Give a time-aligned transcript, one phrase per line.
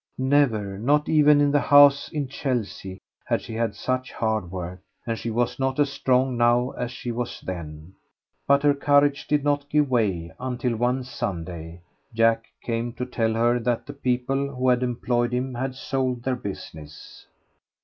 [0.17, 5.15] Never, not even in the house in Chelsea, had she had such hard work, and
[5.15, 7.93] she was not as strong now as she was then.
[8.47, 11.81] But her courage did not give way until one Sunday
[12.15, 17.27] Jack came to tell her that the people who employed him had sold their business.